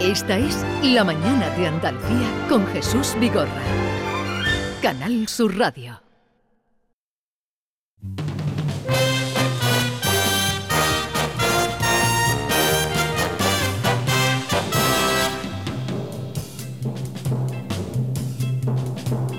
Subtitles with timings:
[0.00, 3.50] Esta es La Mañana de Andalucía con Jesús Vigorra.
[4.80, 6.00] Canal Sur Radio.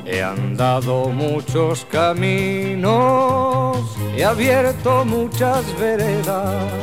[0.06, 3.78] He andado muchos caminos,
[4.18, 6.74] he abierto muchas veredas,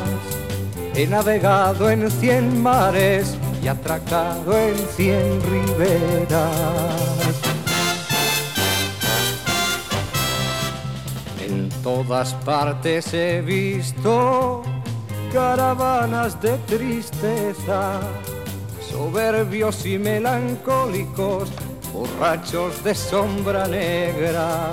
[0.94, 3.36] he navegado en cien mares
[3.66, 6.54] y atracado en cien riberas.
[11.44, 14.62] En todas partes he visto
[15.32, 18.00] caravanas de tristeza,
[18.88, 21.50] soberbios y melancólicos,
[21.92, 24.70] borrachos de sombra negra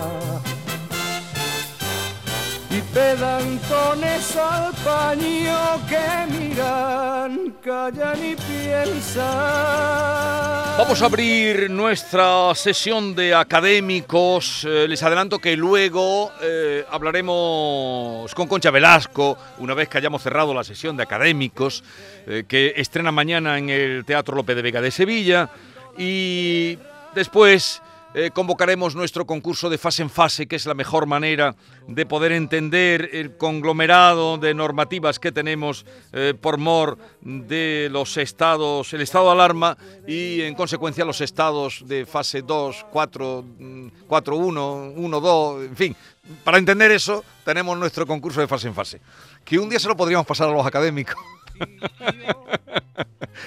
[2.76, 9.24] y pedantones al paño que miran, callan y piensan.
[10.78, 14.66] Vamos a abrir nuestra sesión de académicos.
[14.66, 20.52] Eh, les adelanto que luego eh, hablaremos con Concha Velasco, una vez que hayamos cerrado
[20.54, 21.84] la sesión de académicos,
[22.26, 25.50] eh, que estrena mañana en el Teatro López de Vega de Sevilla.
[25.96, 26.80] Y
[27.14, 27.84] después
[28.16, 31.56] eh, convocaremos nuestro concurso de fase en fase, que es la mejor manera
[31.88, 38.94] de poder entender el conglomerado de normativas que tenemos eh, por mor de los estados,
[38.94, 43.46] el estado de alarma y en consecuencia los estados de fase 2, 4,
[44.08, 45.96] 4, 1, 1, 2, en fin.
[46.44, 49.02] Para entender eso tenemos nuestro concurso de fase en fase,
[49.44, 51.16] que un día se lo podríamos pasar a los académicos.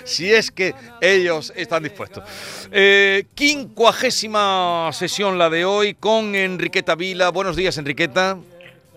[0.05, 2.25] Si es que ellos están dispuestos.
[2.73, 7.31] Eh, quincuagésima sesión la de hoy con Enriqueta Vila.
[7.31, 8.39] Buenos días, Enriqueta.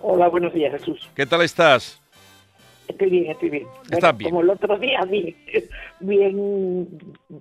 [0.01, 1.09] Hola, buenos días, Jesús.
[1.15, 2.01] ¿Qué tal estás?
[2.87, 3.67] Estoy bien, estoy bien.
[3.91, 4.31] Estás bien.
[4.31, 5.35] Como el otro día, bien,
[5.99, 6.87] bien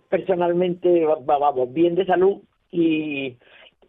[0.09, 2.39] personalmente, vamos, bien de salud
[2.71, 3.37] y,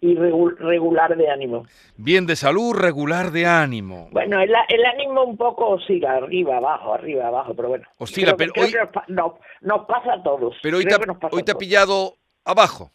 [0.02, 1.66] y regu- regular de ánimo.
[1.98, 4.08] Bien de salud, regular de ánimo.
[4.12, 7.86] Bueno, el, el ánimo un poco oscila, arriba, abajo, arriba, abajo, pero bueno.
[7.98, 10.56] Oscila, Creo pero creo hoy- que nos, pa- no- nos pasa a todos.
[10.64, 11.00] Pero hoy te, ha-
[11.32, 12.14] hoy te pillado
[12.46, 12.92] abajo.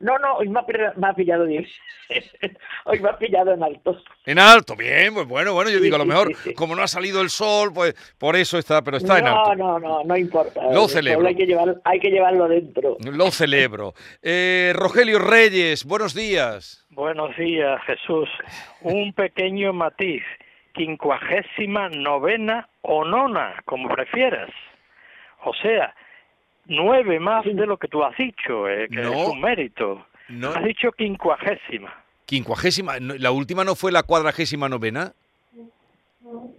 [0.00, 1.66] No, no, hoy me ha, pillado- me ha pillado bien.
[2.84, 4.02] hoy me ha pillado en altos.
[4.26, 6.54] En alto, bien, pues bueno, bueno, yo Sí, digo, a lo mejor, sí, sí.
[6.54, 9.54] como no ha salido el sol, pues por eso está, pero está en no, alto.
[9.56, 10.62] no, no, no importa.
[10.72, 11.26] Lo El celebro.
[11.26, 12.96] Hay que, llevar, hay que llevarlo dentro.
[13.00, 13.94] Lo celebro.
[14.22, 16.86] Eh, Rogelio Reyes, buenos días.
[16.90, 18.28] Buenos días, Jesús.
[18.82, 20.22] Un pequeño matiz.
[20.74, 24.50] Quincuagésima novena o nona, como prefieras.
[25.44, 25.94] O sea,
[26.68, 29.12] nueve más de lo que tú has dicho, eh, que No.
[29.12, 30.06] es un mérito.
[30.28, 30.50] No.
[30.50, 31.92] Has dicho quincuagésima.
[32.26, 35.12] Quincuagésima, la última no fue la cuadragésima novena.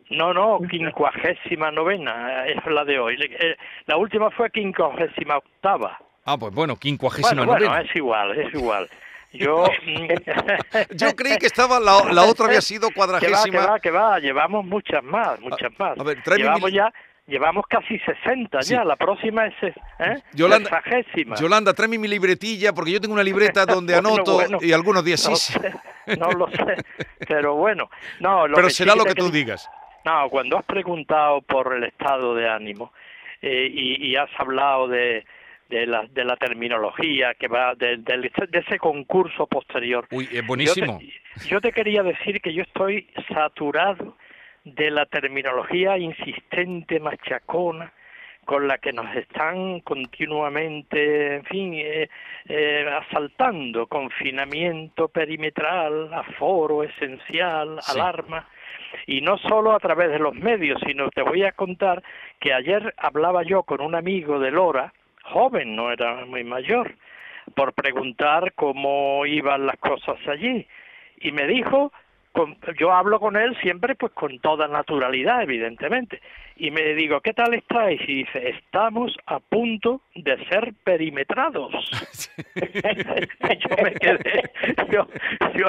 [0.09, 3.15] No, no, quincuagésima novena es la de hoy.
[3.21, 3.55] Eh,
[3.85, 5.99] La última fue quincuagésima octava.
[6.25, 7.81] Ah, pues bueno, quincuagésima Bueno, bueno, novena.
[7.87, 8.89] es igual, es igual.
[9.31, 9.65] Yo...
[9.85, 10.07] mm,
[10.95, 13.65] Yo creí que estaba la, la otra había sido Que va, que cuadragésima.
[13.67, 15.99] va, que va, llevamos muchas más, muchas más.
[15.99, 16.91] a ver, llevamos mi- ya,
[17.29, 18.73] llevamos casi 60 Sí.
[18.73, 19.73] ya, la próxima es, ¿eh?
[20.33, 21.35] Yolanda, Sexagésima.
[21.35, 24.57] Yolanda, tráeme mi libretilla, porque yo tengo una libreta donde anoto bueno.
[24.61, 25.53] y algunos días no, sí.
[25.53, 25.73] sé,
[26.17, 26.75] no lo sé,
[27.27, 27.89] pero bueno,
[28.19, 29.69] no, lo Pero que sí será lo que tú digas.
[30.05, 32.91] No, cuando has preguntado por el estado de ánimo
[33.41, 35.25] eh, y, y has hablado de,
[35.69, 40.99] de, la, de la terminología que va de, de ese concurso posterior, Uy, es buenísimo.
[40.99, 41.07] Yo
[41.41, 44.17] te, yo te quería decir que yo estoy saturado
[44.63, 47.91] de la terminología insistente, machacona,
[48.45, 52.09] con la que nos están continuamente, en fin, eh,
[52.47, 57.99] eh, asaltando, confinamiento perimetral, aforo esencial, Sí.
[57.99, 58.47] alarma,
[59.05, 62.01] y no solo a través de los medios, sino te voy a contar
[62.39, 64.93] que ayer hablaba yo con un amigo de Lora,
[65.23, 66.95] joven, no era muy mayor,
[67.55, 70.65] por preguntar cómo iban las cosas allí.
[71.21, 71.91] Y me dijo,
[72.31, 76.21] con- yo hablo con él siempre pues con toda naturalidad, evidentemente.
[76.55, 78.01] Y me digo, ¿qué tal estáis?
[78.07, 81.71] Y dice, estamos a punto de ser perimetrados.
[82.55, 84.51] yo me quedé,
[84.91, 85.07] yo,
[85.55, 85.67] yo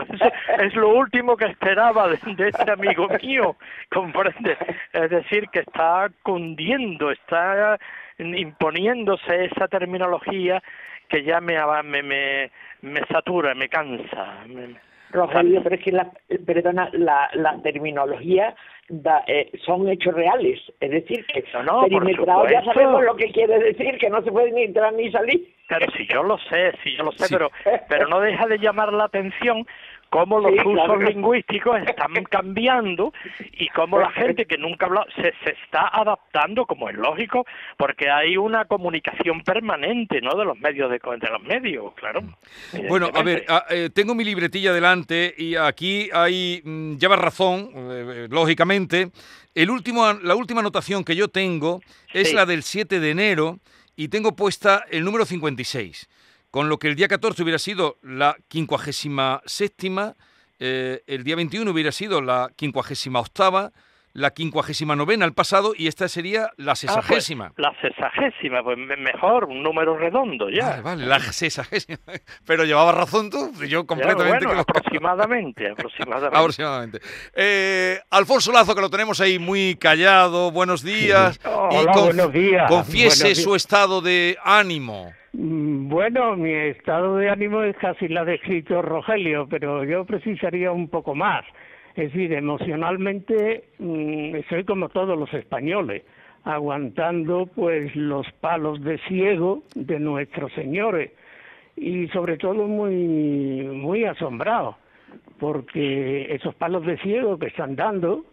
[0.58, 3.56] es lo último que esperaba de, de este amigo mío,
[3.90, 4.56] comprende.
[4.93, 7.79] Es decir, que está cundiendo, está
[8.19, 10.62] imponiéndose esa terminología
[11.08, 12.50] que ya me, me, me,
[12.82, 14.44] me satura, me cansa.
[14.46, 16.10] me- Rogelio, pero es que la,
[16.46, 18.54] perdona, la, la terminología
[18.88, 20.60] da, eh, son hechos reales.
[20.80, 24.30] Es decir, que No, no, perimetrado ya sabemos lo que quiere decir, que no se
[24.32, 25.48] puede ni entrar ni salir.
[25.68, 27.34] Pero si yo lo sé, si yo lo sé, Sí.
[27.34, 27.50] pero
[27.88, 29.66] pero no deja de llamar la atención
[30.10, 30.96] cómo los Sí, usos claro.
[31.00, 33.12] lingüísticos están cambiando
[33.52, 37.46] y cómo la gente que nunca habla se, se está adaptando, como es lógico,
[37.76, 40.34] porque hay una comunicación permanente, ¿no?
[40.36, 42.22] De los medios de, de los medios, claro.
[42.88, 47.70] Bueno, a ver, a- eh, tengo mi libretilla delante y aquí hay, mm, lleva razón,
[47.74, 49.10] eh, eh, lógicamente.
[49.54, 51.80] El último, la última anotación que yo tengo
[52.12, 52.34] es Sí.
[52.34, 53.58] la del 7 de enero
[53.96, 56.08] y tengo puesta el número 56,
[56.50, 60.14] con lo que el día 14 hubiera sido la 57
[60.62, 63.73] eh, el día 21 hubiera sido la 58
[64.12, 67.52] la 59 el pasado y esta sería la Ah, pues, sesagésima.
[67.56, 70.67] la sesagésima, pues me- mejor, un número redondo ya.
[70.70, 71.99] Vale, vale, la sesagésima.
[72.44, 74.61] Pero llevabas razón tú, yo Ya, completamente bueno, equivocado.
[74.62, 76.37] aproximadamente, aproximadamente.
[76.37, 77.00] Aproximadamente.
[77.35, 81.38] Eh, Alfonso Lazo, que lo tenemos ahí muy callado, buenos días.
[81.44, 82.69] Hola, buenos días.
[82.69, 83.44] Confiese Buenos días.
[83.44, 85.12] su estado de ánimo.
[85.32, 90.73] Mm, Bueno, mi estado de ánimo es casi la de escrito Rogelio, pero yo precisaría
[90.73, 91.44] un poco más.
[91.94, 96.03] Es decir, emocionalmente mm, soy como todos los españoles,
[96.44, 101.12] aguantando pues los palos de ciego de nuestros señores
[101.77, 104.77] y sobre todo muy muy asombrado
[105.38, 108.25] porque esos palos de ciego que están dando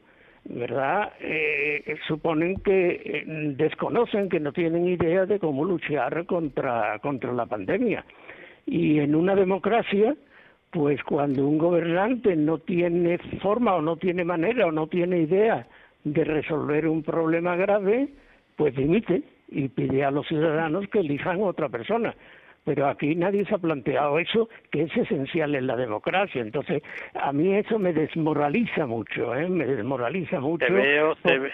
[0.49, 1.13] ¿verdad?
[1.19, 3.23] Eh, suponen que eh,
[3.57, 8.05] desconocen, que no tienen idea de cómo luchar contra, contra la pandemia.
[8.65, 10.15] Y en una democracia,
[10.71, 15.67] pues cuando un gobernante no tiene forma o no tiene manera o no tiene idea
[16.03, 18.09] de resolver un problema grave,
[18.55, 22.13] pues dimite y pide a los ciudadanos que elijan otra persona.
[22.67, 26.41] Pero aquí nadie se ha planteado eso, que es esencial en la democracia.
[26.41, 26.83] Entonces,
[27.13, 29.47] a mí eso me desmoraliza mucho, ¿eh?
[29.47, 30.65] Me desmoraliza mucho.
[30.65, 31.51] Te veo, te, por- ve-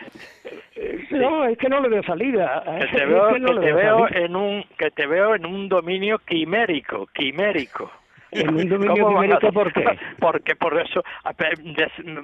[0.75, 2.63] Eh, No, es que no le veo salida.
[2.80, 4.25] que te Es veo, que no que le te veo veo salida.
[4.25, 7.92] en un, que te veo en un dominio quimérico, quimérico.
[8.35, 9.85] En un dominio ¿Cómo van a- quimérico, ¿por qué?
[10.19, 11.03] Porque por eso,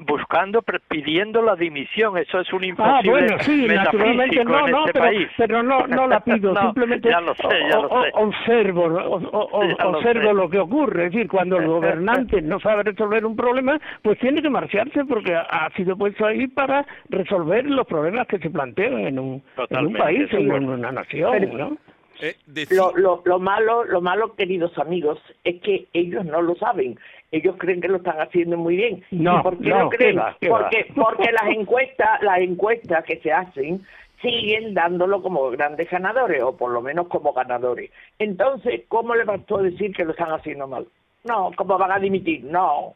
[0.06, 4.86] buscando, pidiendo la dimisión, eso es un Ah, imposible bueno, sí, naturalmente metafísico no, no,
[4.88, 8.00] este pero, pero no, no la pido, No, simplemente ya lo sé, ya lo o-
[8.00, 8.12] o- sé.
[8.14, 12.84] observo, o- o- Ya observo lo que ocurre, es decir, cuando el gobernante no sabe
[12.84, 17.86] resolver un problema, pues tiene que marcharse porque ha- sido puesto ahí para resolver los
[17.86, 21.78] problemas que se plantean en un, en un país, de en una nación, Pero- ¿no?
[22.22, 22.36] Eh,
[22.72, 27.00] Lo, lo, lo malo, lo malo, queridos amigos, es que ellos no lo saben.
[27.32, 29.04] Ellos creen que lo están haciendo muy bien.
[29.12, 30.16] No, ¿Y por qué no, lo creen?
[30.16, 30.60] qué va, qué va.
[30.60, 33.86] porque, porque las encuestas, las encuestas que se hacen
[34.22, 37.92] siguen dándolo como grandes ganadores, o por lo menos como ganadores.
[38.18, 40.88] Entonces, ¿cómo le vas tú a decir que lo están haciendo mal?
[41.24, 42.44] No, ¿cómo van a dimitir?
[42.44, 42.96] No,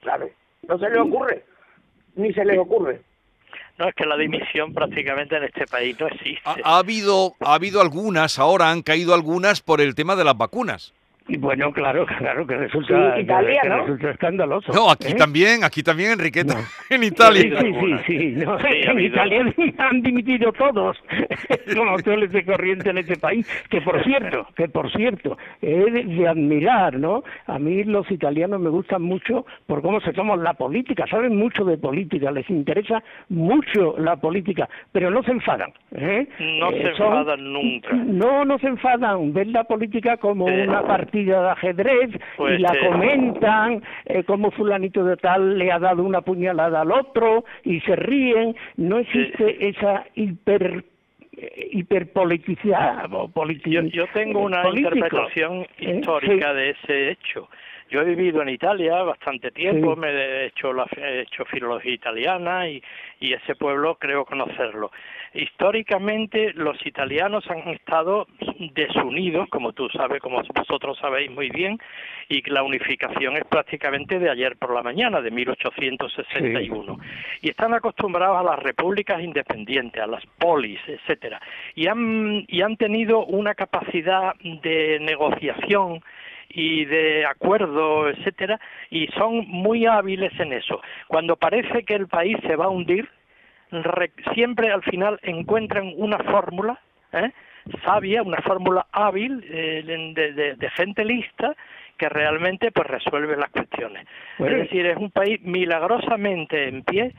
[0.00, 0.28] claro,
[0.68, 1.44] no se les ocurre,
[2.16, 3.00] ni se les ocurre.
[3.82, 6.40] No, es que la dimisión prácticamente en este país no existe.
[6.44, 10.38] ha, ha habido, ha habido algunas, ahora han caído algunas por el tema de las
[10.38, 10.94] vacunas.
[11.28, 13.78] Y bueno, claro, claro que resulta, Sí, Italia, que ¿no?
[13.82, 14.72] resulta escandaloso.
[14.72, 15.14] No, aquí ¿eh?
[15.14, 16.60] también, aquí también, Enriqueta, No.
[16.90, 17.60] en Italia.
[17.60, 19.00] sí, sí, sí, no, Sí, ha en.
[19.00, 20.96] Italia han dimitido todos,
[21.74, 26.04] como suele de corriente en este país, que por cierto, que por cierto, es de,
[26.04, 27.22] de admirar, ¿no?
[27.46, 31.64] A mí los italianos me gustan mucho por cómo se toman la política, saben mucho
[31.64, 35.72] de política, les interesa mucho la política, pero no se enfadan.
[35.92, 36.26] ¿eh?
[36.58, 37.92] No se enfadan nunca.
[37.92, 42.62] No, no se enfadan, ven la política como Eh, una partida de ajedrez pues, y
[42.62, 47.44] la eh, comentan, eh, como fulanito de tal le ha dado una puñalada al otro
[47.64, 48.56] y se ríen.
[48.76, 50.84] No existe esa hiper
[51.36, 54.94] eh, hiperpoliticidad o politi- Yo, yo tengo una político.
[54.94, 55.96] interpretación ¿Eh?
[55.98, 56.56] histórica Sí.
[56.56, 57.48] de ese hecho.
[57.92, 60.00] Yo he vivido en Italia bastante tiempo, Sí.
[60.00, 62.82] me he hecho, la, he hecho filología italiana y,
[63.20, 64.90] y ese pueblo creo conocerlo.
[65.34, 68.26] Históricamente los italianos han estado
[68.72, 71.78] desunidos, como tú sabes, como vosotros sabéis muy bien,
[72.30, 76.98] y la unificación es prácticamente de ayer por la mañana, de 1861.
[77.42, 81.40] Y están acostumbrados a las repúblicas independientes, a las polis, etcétera.
[81.74, 86.00] Y han, y han tenido una capacidad de negociación
[86.48, 90.80] y de acuerdo, etcétera, y son muy hábiles en eso.
[91.08, 93.08] Cuando parece que el país se va a hundir,
[93.70, 96.78] re- siempre al final encuentran una fórmula
[97.12, 97.30] ¿eh?
[97.84, 99.82] sabia, una fórmula hábil eh,
[100.14, 101.54] de, de- de gente lista
[101.96, 104.06] que realmente pues resuelve las cuestiones.
[104.38, 104.56] Bueno.
[104.56, 107.12] Es decir, es un país milagrosamente en pie,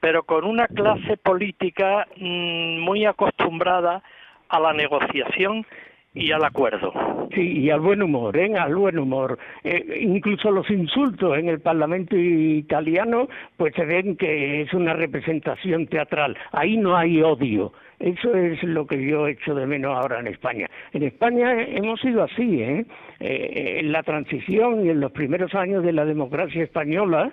[0.00, 4.02] pero con una clase política mm, muy acostumbrada
[4.48, 5.66] a la negociación
[6.14, 6.92] y al acuerdo.
[7.34, 8.52] Sí, y al buen humor, ¿eh?
[8.58, 9.38] al buen humor.
[9.62, 15.86] Eh, incluso los insultos en el Parlamento italiano, pues se ven que es una representación
[15.86, 16.36] teatral.
[16.52, 17.72] Ahí no hay odio.
[18.00, 20.66] Eso es lo que yo echo de menos ahora en España.
[20.92, 22.86] En España hemos sido así, ¿eh?
[23.20, 27.30] eh en la transición y en los primeros años de la democracia española,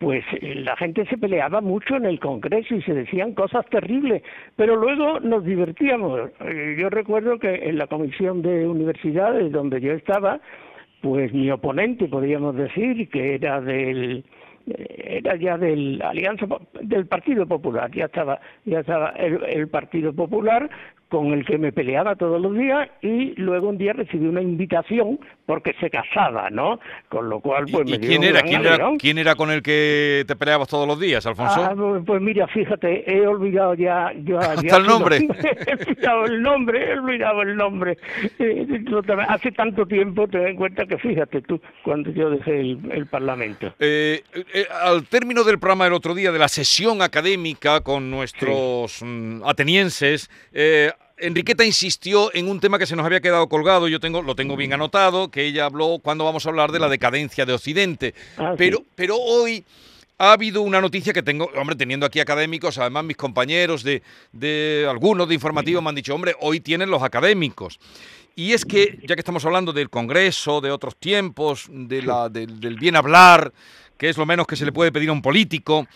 [0.00, 4.22] pues eh, la gente se peleaba mucho en el Congreso y se decían cosas terribles,
[4.56, 6.30] pero luego nos divertíamos.
[6.40, 10.40] Eh, yo recuerdo que en la comisión de universidades donde yo estaba,
[11.02, 14.24] pues mi oponente, podríamos decir, que era del
[14.68, 16.46] eh, era ya del Alianza
[16.80, 20.70] del Partido Popular, ya estaba ya estaba el Partido Popular
[21.10, 25.18] con el que me peleaba todos los días y luego un día recibí una invitación
[25.44, 26.78] porque se casaba, ¿no?
[27.08, 28.40] Con lo cual, pues me quién era?
[28.42, 31.64] ¿Quién era, ¿Quién era con el que te peleabas todos los días, Alfonso?
[31.64, 34.06] Ah, pues, pues mira, fíjate, he olvidado ya...
[34.40, 35.16] Hasta el nombre.
[35.66, 37.98] he olvidado el nombre, he olvidado el nombre.
[38.38, 38.84] Eh,
[39.28, 43.74] hace tanto tiempo te das cuenta que fíjate tú, cuando yo dejé el, Parlamento.
[43.80, 44.22] Eh,
[44.54, 49.42] eh, al término del programa del otro día, de la sesión académica con nuestros mm,
[49.44, 54.22] atenienses, eh, Enriqueta insistió en un tema que se nos había quedado colgado, yo tengo,
[54.22, 57.52] lo tengo bien anotado, que ella habló cuando vamos a hablar de la decadencia de
[57.52, 58.14] Occidente.
[58.36, 59.64] Ah, pero, pero hoy
[60.18, 64.86] ha habido una noticia que tengo, hombre, teniendo aquí académicos, además mis compañeros de, de
[64.88, 67.78] algunos de informativos me han dicho, hombre, hoy tienen los académicos.
[68.36, 72.78] Y es que, ya que estamos hablando del Congreso, de otros tiempos, de la, del
[72.78, 73.52] bien hablar,
[73.98, 75.86] que es lo menos que se le puede pedir a un político,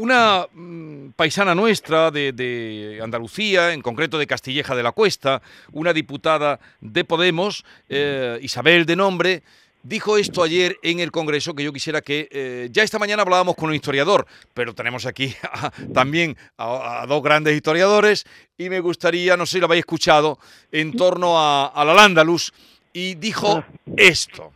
[0.00, 5.42] una mm, paisana nuestra de, Andalucía, en concreto de Castilleja de la Cuesta,
[5.72, 9.42] una diputada de Podemos, eh, Isabel de nombre,
[9.82, 13.56] dijo esto ayer en el Congreso, que yo quisiera que eh, ya esta mañana hablábamos
[13.56, 15.34] con un historiador, pero tenemos aquí
[15.92, 18.24] también a, dos grandes historiadores
[18.56, 20.38] y me gustaría, no sé si lo habéis escuchado,
[20.72, 22.54] en torno a, al Al-Ándalus,
[22.94, 23.62] y dijo
[23.98, 24.50] esto.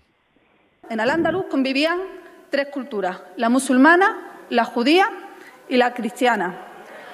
[0.89, 2.01] En Al-Ándalus convivían
[2.49, 5.11] tres culturas, la musulmana, la judía
[5.69, 6.55] y la cristiana.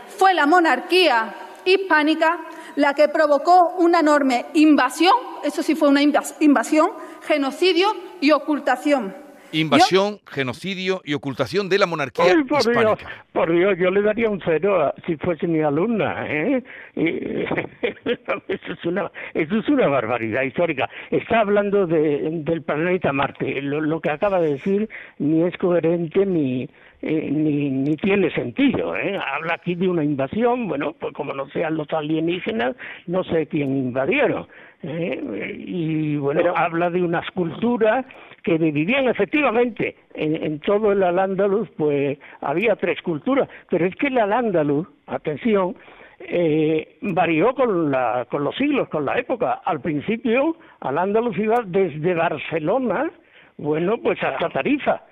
[0.08, 2.38] Fue la monarquía hispánica
[2.76, 5.14] la que provocó una enorme invasión,
[5.44, 6.90] eso sí fue una invasión,
[7.22, 7.88] genocidio
[8.20, 9.14] y ocultación.
[9.52, 12.94] Invasión, genocidio y ocultación de la monarquía por hispánica.
[12.94, 12.98] Dios,
[13.32, 16.24] por Dios, yo le daría un cero si fuese mi alumna.
[16.28, 16.62] ¿eh?
[16.94, 20.88] eso, es una, eso es una barbaridad histórica.
[21.10, 23.60] Está hablando de, del planeta Marte.
[23.60, 24.88] lo que acaba de decir
[25.18, 26.68] ni es coherente ni,
[27.02, 28.94] eh, ni, ni, tiene sentido.
[28.94, 29.18] ¿eh?
[29.18, 32.76] Habla aquí de una invasión, bueno, pues como no sean los alienígenas,
[33.06, 34.46] no sé quién invadieron.
[34.82, 35.54] ¿eh?
[35.58, 38.04] Y bueno, habla de unas culturas
[38.42, 44.18] que vivían efectivamente en, todo el Al-Ándalus, pues había tres culturas, pero es que el
[44.18, 45.76] Al-Ándalus, atención,
[46.18, 49.60] eh, varió con, la, con los siglos, con la época.
[49.64, 53.10] Al principio, Al-Ándalus iba desde Barcelona,
[53.56, 55.02] bueno, pues hasta Tarifa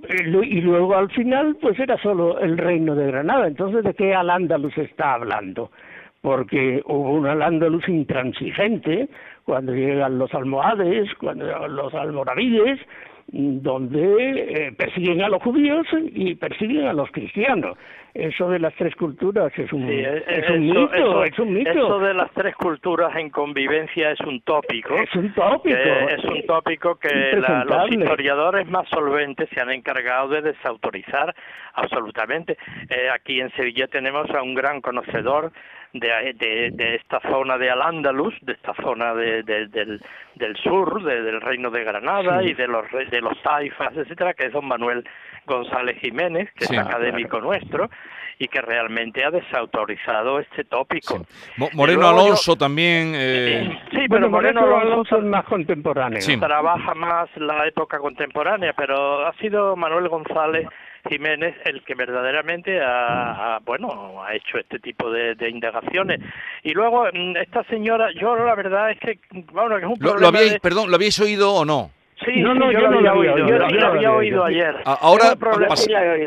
[0.00, 3.46] y luego al final pues era solo el reino de Granada.
[3.46, 5.70] Entonces, ¿de qué al-Ándalus está hablando?
[6.20, 9.08] Porque hubo un al-Ándalus intransigente
[9.44, 12.80] cuando llegan los almohades, cuando llegan los almoravides,
[13.28, 17.76] donde eh, persiguen a los judíos y persiguen a los cristianos.
[18.14, 21.70] Eso de las tres culturas es un, es un mito, es un mito.
[21.70, 24.94] Eso de las tres culturas en convivencia es un tópico.
[24.94, 25.76] Es un tópico.
[25.76, 31.34] es un tópico que los historiadores más solventes se han encargado de desautorizar
[31.72, 32.56] absolutamente.
[32.88, 35.50] Eh, aquí en Sevilla tenemos a un gran conocedor
[35.94, 40.00] de, de, esta zona de Al-Ándalus, de esta zona de, del,
[40.34, 44.52] del sur, del reino de Granada y de los de los taifas, etcétera, que es
[44.52, 45.08] don Manuel
[45.46, 47.88] González Jiménez, que es académico nuestro
[48.38, 51.24] y que realmente ha desautorizado este tópico.
[51.74, 53.12] Moreno Alonso también.
[53.14, 53.78] Eh...
[53.92, 56.20] Sí, pero Moreno, Alonso es más contemporáneo.
[56.40, 60.66] Trabaja más la época contemporánea, pero ha sido Manuel González
[61.08, 66.20] Jiménez el que verdaderamente ha, bueno ha hecho este tipo de, indagaciones.
[66.62, 69.18] Y luego mm, esta señora yo la verdad es que
[69.52, 71.90] bueno que es un ¿Lo, habéis, perdón lo habéis oído o no
[72.24, 74.76] Sí, no, no, yo, no lo había oído, yo, lo había oído ayer.
[74.84, 75.34] Ahora,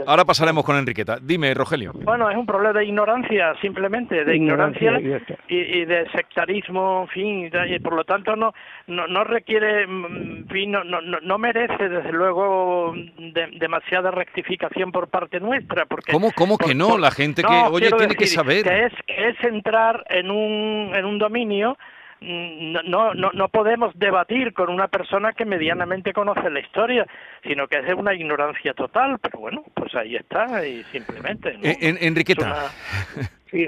[0.05, 1.17] ahora pasaremos con Enriqueta.
[1.21, 1.93] Dime, Rogelio.
[1.93, 4.99] Bueno, es un problema de ignorancia, simplemente, de ignorancia,
[5.47, 8.53] y, de sectarismo, en fin, y por lo tanto no
[8.87, 12.93] no, no requiere, en fin, no, no, no merece, desde luego,
[13.59, 15.85] demasiada rectificación por parte nuestra.
[15.85, 16.97] Porque, ¿Cómo, cómo que no?
[16.97, 18.63] La gente que, oye, tiene que saber.
[18.63, 21.77] Que es, que es entrar en un, en un dominio
[22.21, 27.05] no, no, no podemos debatir con una persona que medianamente conoce la historia,
[27.43, 31.57] sino que es una ignorancia total, pero bueno, pues ahí está y simplemente.
[31.61, 32.71] En, Enriqueta.
[33.49, 33.65] Sí,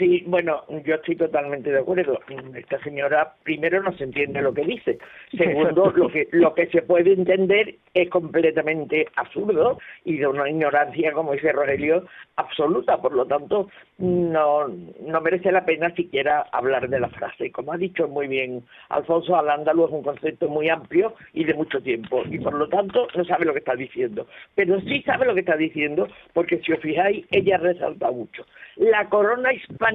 [0.00, 2.18] Sí, bueno, yo estoy totalmente de acuerdo.
[2.54, 4.98] Esta señora, primero, no se entiende lo que dice.
[5.36, 11.12] Segundo, lo que lo que se puede entender es completamente absurdo y de una ignorancia,
[11.12, 12.96] como dice Rogelio, absoluta.
[12.96, 17.52] Por lo tanto, no, no merece la pena siquiera hablar de la frase.
[17.52, 21.52] Como ha dicho muy bien Alfonso, al ándalo es un concepto muy amplio y de
[21.52, 22.22] mucho tiempo.
[22.30, 24.26] Y por lo tanto, no sabe lo que está diciendo.
[24.54, 28.46] Pero sí sabe lo que está diciendo porque, si os fijáis, ella resalta mucho.
[28.76, 29.89] La corona hispánica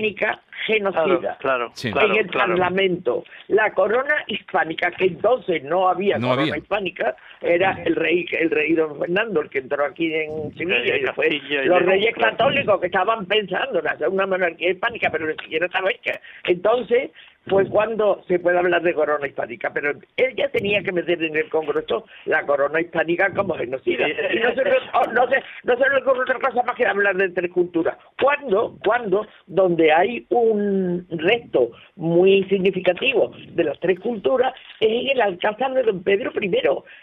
[0.65, 1.37] genocida.
[1.39, 3.23] Claro, en el Parlamento.
[3.47, 8.99] La corona hispánica, que entonces no había corona hispánica, era el rey el rey don
[8.99, 11.29] Fernando, el que entró aquí en Sevilla, y después
[11.65, 15.91] los reyes católicos que estaban pensando en hacer una monarquía hispánica, pero ni siquiera estaban
[15.91, 16.19] hecha.
[16.45, 17.11] Entonces,
[17.47, 21.35] fue cuando se puede hablar de corona hispánica, pero él ya tenía que meter en
[21.35, 24.07] el Congreso la corona hispánica como genocida.
[24.07, 24.61] Y no se,
[24.93, 27.97] oh, no, se, no se le ocurre otra cosa más que hablar de tres culturas.
[28.21, 28.77] ¿Cuándo?
[28.83, 35.73] Cuando, donde hay un resto muy significativo de las tres culturas, es en el Alcázar
[35.73, 36.49] de don Pedro I,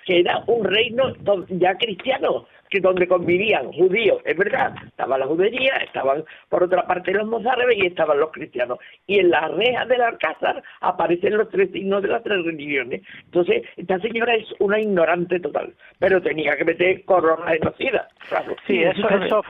[0.06, 1.12] que era un reino
[1.50, 7.12] ya cristiano, que donde convivían judíos, es verdad, estaba la judería, estaban por otra parte
[7.12, 8.78] los mozárabes y estaban los cristianos.
[9.06, 13.02] Y en las rejas del Alcázar aparecen los tres signos de las tres religiones.
[13.26, 18.08] Entonces, esta señora es una ignorante total, pero tenía que meter corona genocida.
[18.30, 18.56] Claro.
[18.66, 19.42] Sí, eso, eso,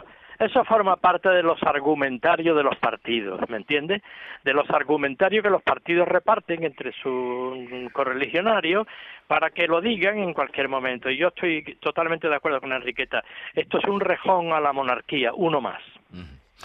[0.45, 4.03] eso forma parte de los argumentarios de los partidos, ¿me entiendes?
[4.45, 7.59] De los argumentarios que los partidos reparten entre sus
[7.93, 8.87] correligionarios
[9.27, 11.11] para que lo digan en cualquier momento.
[11.11, 13.23] Y yo estoy totalmente de acuerdo con Enriqueta.
[13.55, 15.83] Esto es un rejón a la monarquía, uno más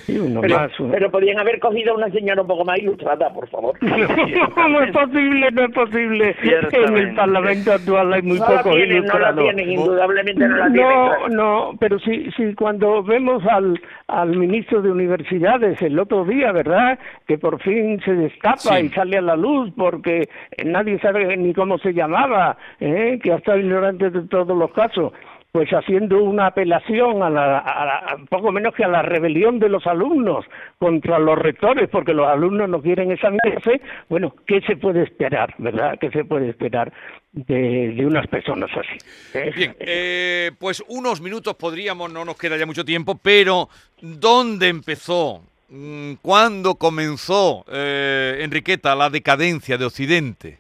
[0.06, 3.76] pero, podían haber cogido a una señora un poco más ilustrada, por favor.
[3.82, 6.36] no, es posible, no es posible.
[6.72, 10.90] En el Parlamento actual hay muy poco No la tienen, indudablemente no la tienen.
[10.90, 16.52] No, no, pero sí, sí, cuando vemos al, al ministro de Universidades el otro día,
[16.52, 17.00] ¿verdad?
[17.28, 20.30] Que por fin se destapa y sale a la luz porque
[20.64, 23.20] nadie sabe ni cómo se llamaba, ¿eh?
[23.22, 25.14] que ha estado ignorante de todos los casos
[25.58, 30.46] pues haciendo una apelación a, la, poco menos que a la rebelión de los alumnos
[30.78, 35.98] contra los rectores, porque los alumnos no quieren examinarse, bueno, ¿qué se puede esperar, verdad?
[36.00, 36.94] ¿Qué se puede esperar
[37.32, 39.00] de, unas personas así?
[39.34, 39.52] ¿Eh?
[39.56, 43.68] Bien, eh, pues unos minutos podríamos, no nos queda ya mucho tiempo, pero
[44.00, 45.42] ¿dónde empezó?
[45.70, 50.60] Mm, ¿Cuándo comenzó, eh, Enriqueta, la decadencia de Occidente?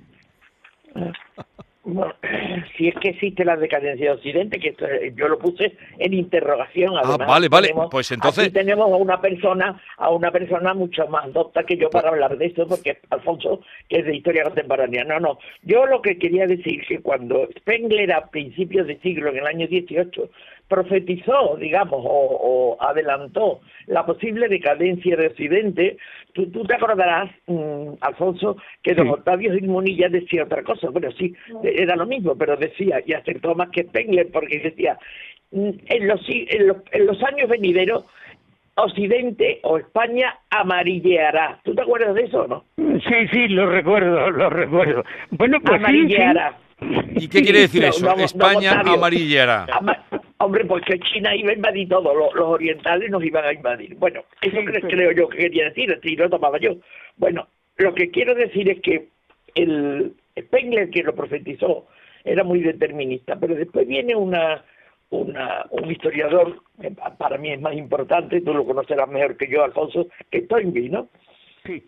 [1.89, 2.13] Bueno,
[2.77, 4.75] si es que existe la decadencia de Occidente, que
[5.15, 6.93] yo lo puse en interrogación.
[6.97, 7.73] ah, vale, vale.
[7.89, 8.45] pues entonces.
[8.45, 12.37] Aquí tenemos a una persona, a una persona mucho más docta que yo para hablar
[12.37, 15.05] de esto, porque Alfonso, que es de historia contemporánea.
[15.05, 15.39] No, no.
[15.63, 19.67] Yo lo que quería decir que cuando Spengler a principios de siglo, en el año
[19.67, 20.29] 18,
[20.67, 25.97] profetizó, digamos, o, adelantó la posible decadencia de Occidente,
[26.33, 31.95] tú, te acordarás, mm, Alfonso, que don Octavio Gilmunilla decía otra cosa, bueno, sí, era
[31.95, 34.97] lo mismo, pero decía, y acertó más que Spengler, porque decía,
[35.51, 38.05] mm, en los, en los, en los años venideros,
[38.79, 41.59] Occidente o España amarilleará.
[41.63, 42.65] ¿Tú te acuerdas de eso o no?
[42.77, 45.03] Sí, sí, lo recuerdo, lo recuerdo.
[45.31, 46.55] Bueno, pues amarilleará.
[47.15, 48.15] ¿Y qué quiere decir eso?
[48.17, 49.65] España amarilleará.
[50.39, 53.95] Hombre, porque China iba a invadir todo, los, orientales nos iban a invadir.
[53.95, 56.75] Bueno, eso creo, yo que quería decir, si lo tomaba yo.
[57.15, 57.47] Bueno,
[57.77, 59.07] lo que quiero decir es que
[59.55, 61.87] el Spengler, que lo profetizó,
[62.23, 64.63] era muy determinista, pero después viene una,
[65.09, 66.61] una, un historiador,
[67.17, 71.09] para mí es más importante, tú lo conocerás mejor que yo, Alfonso, que Toynbee, ¿no?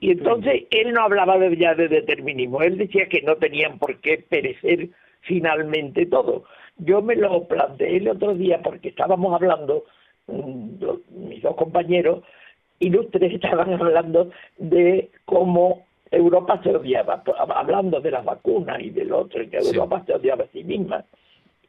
[0.01, 3.99] y entonces él no hablaba de, ya de determinismo, él decía que no tenían por
[4.01, 4.89] qué perecer
[5.21, 6.45] finalmente todo,
[6.77, 9.85] yo me lo planteé el otro día porque estábamos hablando,
[10.27, 12.23] mm, mis dos compañeros
[12.79, 17.23] ilustres estaban hablando de cómo Europa se odiaba,
[17.55, 21.05] hablando de las vacunas y del otro, que Europa se odiaba a sí misma.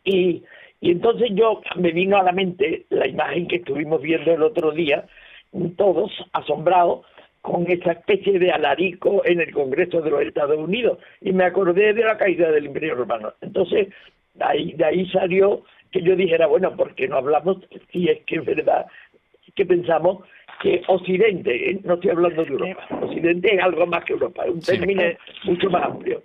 [0.02, 0.42] Y,
[0.80, 4.70] y entonces yo me vino a la mente la imagen que estuvimos viendo el otro
[4.70, 5.04] día,
[5.76, 7.04] todos asombrados
[7.42, 11.94] con esa especie de alarico en el Congreso de los Estados Unidos y me acordé
[11.94, 13.32] de la caída del Imperio Romano.
[13.40, 13.88] Entonces
[14.40, 17.58] ahí, de ahí salió que yo dijera, bueno, ¿por qué no hablamos
[17.90, 18.86] si es que es verdad
[19.54, 20.24] que pensamos
[20.60, 21.80] que Occidente, ¿eh?
[21.84, 25.02] no estoy hablando de Europa, Occidente es algo más que Europa, es un término
[25.44, 26.22] mucho más amplio.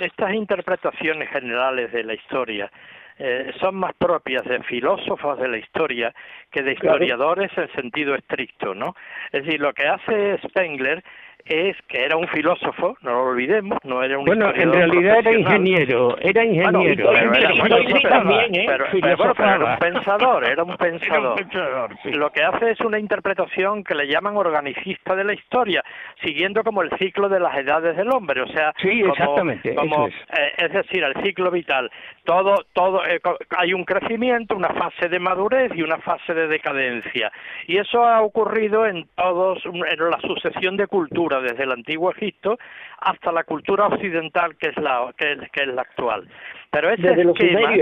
[0.00, 2.70] Estas interpretaciones generales de la historia
[3.18, 6.14] eh, son más propias de filósofos de la historia
[6.50, 8.94] que de historiadores en sentido estricto, ¿no?
[9.32, 11.02] Es decir, lo que hace Spengler
[11.44, 15.32] es que era un filósofo, no lo olvidemos, no era un Bueno, en realidad era
[15.32, 17.10] ingeniero, era ingeniero.
[17.10, 18.64] Bueno, era bueno, ingeniero, pero- también, ¿eh?
[18.68, 21.90] pero- pero- bueno, pero era un pensador, era un Era un pensador.
[22.02, 22.10] sí.
[22.12, 25.82] Lo que hace es una interpretación que le llaman organicista de la historia,
[26.22, 30.06] siguiendo como el ciclo de las edades del hombre, o sea, Sí, como- exactamente, como,
[30.08, 30.12] eh,
[30.58, 31.90] es decir, el ciclo vital.
[32.24, 33.20] Todo, todo, eh,
[33.58, 37.32] hay un crecimiento, una fase de madurez y una fase de decadencia,
[37.66, 42.58] y eso ha ocurrido en todos, en la sucesión de culturas desde el antiguo Egipto
[43.00, 46.28] hasta la cultura occidental que es la que es, que es la actual.
[46.70, 47.74] Pero ese Desde esquema,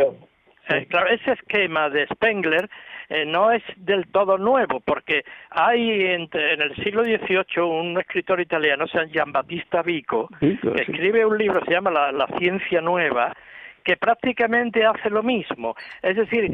[0.68, 2.68] eh, claro, ese esquema de Spengler
[3.08, 8.86] eh, no es del todo nuevo, porque hay en el siglo XVIII un escritor italiano,
[8.86, 10.92] llama Giambattista Vico, Vico, que sí.
[10.92, 13.34] escribe un libro, se llama La, la ciencia nueva,
[13.84, 15.74] que prácticamente hace lo mismo.
[16.02, 16.50] Es decir,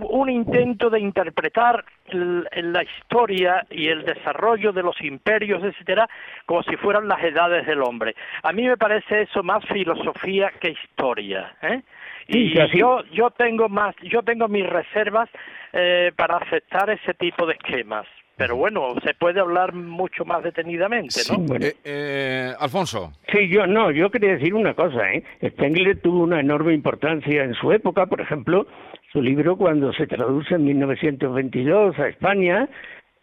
[0.00, 6.08] un intento de interpretar la historia y el desarrollo de los imperios, etcétera,
[6.46, 8.14] como si fueran las edades del hombre.
[8.42, 11.54] A mí me parece eso más filosofía que historia.
[11.62, 11.82] ¿eh?
[12.28, 15.28] Y yo, yo tengo más, yo tengo mis reservas
[15.72, 18.06] eh, para aceptar ese tipo de esquemas.
[18.38, 21.38] Pero bueno, se puede hablar mucho más detenidamente, ¿no?
[21.38, 21.66] Bueno.
[21.66, 23.12] Eh, eh, Alfonso.
[23.32, 25.24] Sí, yo no, yo quería decir una cosa, ¿eh?
[25.44, 28.66] Spengler tuvo una enorme importancia en su época, por ejemplo,
[29.12, 32.68] su libro cuando se traduce en 1922 a España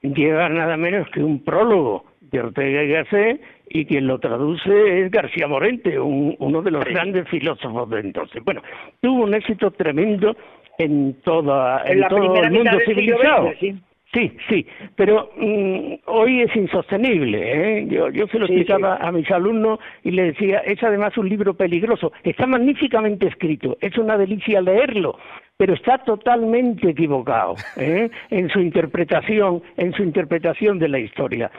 [0.02, 5.10] lleva nada menos que un prólogo de Ortega y Gasset y quien lo traduce es
[5.12, 6.92] García Morente, un- uno de los Sí.
[6.94, 8.44] grandes filósofos de entonces.
[8.44, 8.62] Bueno,
[9.02, 10.36] tuvo un éxito tremendo
[10.78, 13.48] en toda En la todo primera el mundo mitad del siglo civilizado.
[13.52, 13.76] XX, sí.
[14.16, 17.80] Sí, sí, pero mm, hoy es insostenible.
[17.82, 17.88] ¿eh?
[17.90, 21.28] Yo, yo se lo Sí, explicaba a mis alumnos y le decía, es además un
[21.28, 22.14] libro peligroso.
[22.24, 25.20] Está magníficamente escrito, es una delicia leerlo,
[25.58, 28.10] pero está totalmente equivocado ¿eh?
[28.30, 31.52] en su interpretación, en su interpretación de la historia.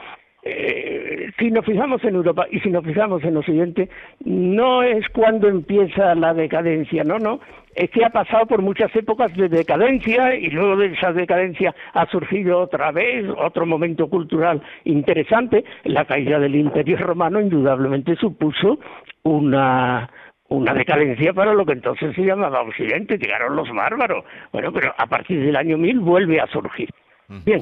[0.49, 3.89] Eh, si nos fijamos en Europa y si nos fijamos en Occidente,
[4.23, 7.39] no es cuando empieza la decadencia, no, no,
[7.75, 12.07] es que ha pasado por muchas épocas de decadencia y luego de esa decadencia ha
[12.07, 15.63] surgido otra vez otro momento cultural interesante.
[15.83, 18.79] La caída del Imperio Romano indudablemente supuso
[19.23, 20.09] una
[20.49, 24.23] una decadencia para lo que entonces se llamaba Occidente, llegaron los bárbaros.
[24.53, 26.89] Bueno, pero a partir del año 1000 vuelve a surgir.
[27.45, 27.59] Bien,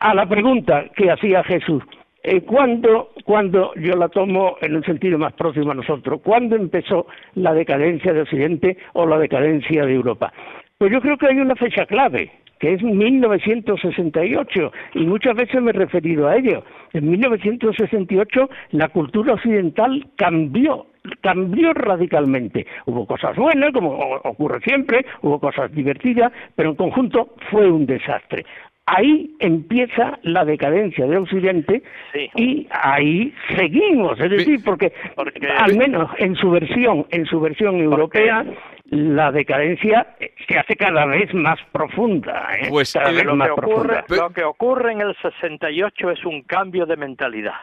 [0.00, 1.84] a la pregunta que hacía Jesús,
[2.26, 7.06] eh, ¿cuándo, cuándo, yo la tomo en un sentido más próximo a nosotros, cuándo empezó
[7.34, 10.32] la decadencia de Occidente o la decadencia de Europa?
[10.78, 15.70] Pues yo creo que hay una fecha clave, que es 1968, y muchas veces me
[15.70, 16.64] he referido a ello.
[16.94, 20.86] En 1968 la cultura occidental cambió,
[21.20, 22.66] cambió radicalmente.
[22.86, 23.90] Hubo cosas buenas, como
[24.24, 28.46] ocurre siempre, hubo cosas divertidas, pero en conjunto fue un desastre.
[28.86, 32.28] Ahí empieza la decadencia de Occidente Sí.
[32.36, 37.80] y ahí seguimos, es decir, porque, Porque- al menos en su versión, en su versión
[37.80, 38.44] europea,
[38.90, 40.06] la decadencia
[40.46, 42.66] se hace cada vez más profunda, ¿eh?
[42.68, 44.22] Pues, cada vez lo que más ocurre, profunda.
[44.22, 47.54] lo que ocurre en el 68 es un cambio de mentalidad.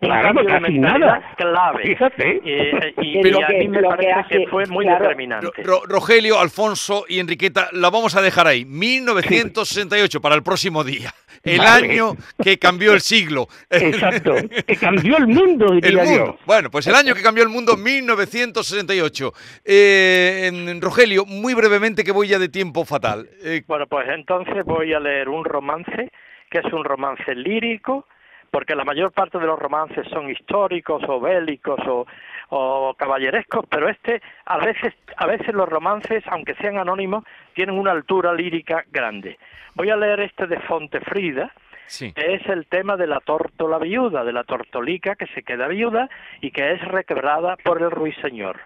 [0.00, 1.34] Un Claro, cambio de casi nada.
[1.36, 1.82] clave.
[1.84, 2.40] Fíjate.
[2.44, 5.02] Eh, y, Pero y a que- mí me que parece que, hace- fue muy claro.
[5.02, 5.46] determinante.
[5.62, 8.64] Ro- Ro- Rogelio, Alfonso y Enriqueta, la vamos a dejar ahí.
[8.64, 11.12] 1968 para el próximo día.
[11.42, 11.90] El Vale.
[11.92, 13.48] año que cambió el siglo.
[13.70, 14.34] Exacto,
[14.66, 16.26] que cambió el mundo, El diría mundo.
[16.26, 16.38] yo.
[16.46, 19.32] Bueno, pues el año que cambió el mundo, 1968.
[19.64, 23.28] Eh, en- Rogelio, muy brevemente que voy ya de tiempo fatal.
[23.42, 26.10] Eh, Bueno, pues entonces voy a leer un romance
[26.50, 28.06] que es un romance lírico,
[28.54, 32.06] porque la mayor parte de los romances son históricos o bélicos o,
[32.50, 37.90] o caballerescos, pero este a veces a veces los romances, aunque sean anónimos, tienen una
[37.90, 39.38] altura lírica grande.
[39.74, 41.50] Voy a leer este de Fontefrida,
[41.86, 42.12] sí.
[42.12, 46.08] que es el tema de la tórtola viuda, de la tortolica que se queda viuda
[46.40, 48.60] y que es requebrada por el ruiseñor.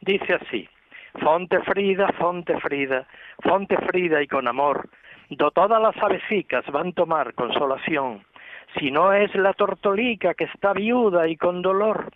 [0.00, 0.66] Dice así:
[1.20, 3.06] Fonte Frida, Fonte Frida,
[3.42, 4.88] Fonte Frida y con amor,
[5.28, 8.24] do todas las avecicas van tomar consolación,
[8.78, 12.10] si no es la tortolica que está viuda y con dolor.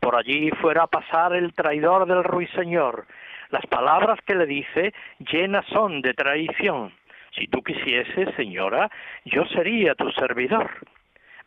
[0.00, 3.06] Por allí fuera a pasar el traidor del ruiseñor.
[3.50, 6.92] Las palabras que le dice llenas son de traición.
[7.36, 8.90] Si tú quisieses, señora,
[9.24, 10.70] yo sería tu servidor.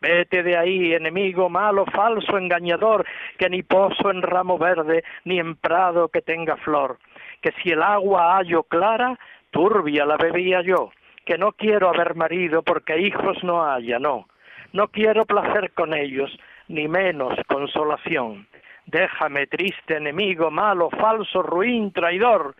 [0.00, 3.06] Vete de ahí, enemigo malo, falso, engañador,
[3.38, 6.98] que ni pozo en ramo verde, ni en prado que tenga flor,
[7.40, 9.18] que si el agua hallo clara,
[9.50, 10.90] turbia la bebía yo,
[11.24, 14.26] que no quiero haber marido porque hijos no haya, no,
[14.74, 18.48] no quiero placer con ellos, ni menos consolación.
[18.86, 22.56] Déjame, triste enemigo, malo, falso, ruin, traidor,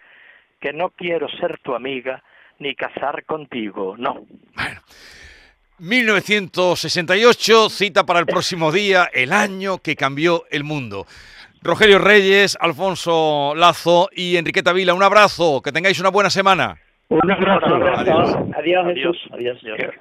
[0.61, 2.23] que no quiero ser tu amiga,
[2.61, 4.25] ni casar contigo, no.
[5.79, 11.07] 1968, cita para el próximo día, el año que cambió el mundo.
[11.63, 16.77] Rogelio Reyes, Alfonso Lazo y Enriqueta Vila, un abrazo, que tengáis una buena semana.
[17.09, 17.75] Un abrazo.
[17.75, 18.37] Adiós.
[18.57, 19.17] Adiós, Adiós.
[19.19, 19.29] Jesús.
[19.33, 19.95] Adiós.